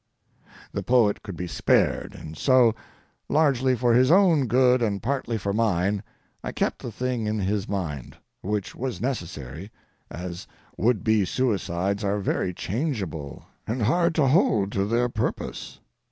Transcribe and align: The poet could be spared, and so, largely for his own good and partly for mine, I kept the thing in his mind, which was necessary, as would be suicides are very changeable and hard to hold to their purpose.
The 0.71 0.81
poet 0.81 1.21
could 1.21 1.37
be 1.37 1.45
spared, 1.45 2.15
and 2.15 2.35
so, 2.35 2.73
largely 3.29 3.75
for 3.75 3.93
his 3.93 4.09
own 4.09 4.47
good 4.47 4.81
and 4.81 4.99
partly 4.99 5.37
for 5.37 5.53
mine, 5.53 6.01
I 6.43 6.51
kept 6.51 6.79
the 6.81 6.91
thing 6.91 7.27
in 7.27 7.37
his 7.37 7.69
mind, 7.69 8.17
which 8.41 8.73
was 8.73 8.99
necessary, 8.99 9.69
as 10.09 10.47
would 10.75 11.03
be 11.03 11.23
suicides 11.23 12.03
are 12.03 12.17
very 12.19 12.51
changeable 12.51 13.45
and 13.67 13.83
hard 13.83 14.15
to 14.15 14.25
hold 14.25 14.71
to 14.71 14.85
their 14.85 15.07
purpose. 15.07 15.79